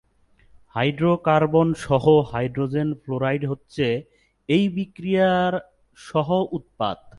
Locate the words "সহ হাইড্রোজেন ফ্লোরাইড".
1.73-3.43